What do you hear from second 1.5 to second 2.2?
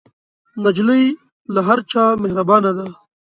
له هر چا